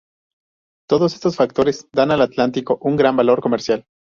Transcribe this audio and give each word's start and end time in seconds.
Todos 0.89 1.13
estos 1.13 1.35
factores, 1.35 1.87
dan 1.93 2.09
al 2.09 2.23
Atlántico 2.23 2.79
un 2.81 2.95
gran 2.95 3.15
valor 3.15 3.39
comercial. 3.39 3.85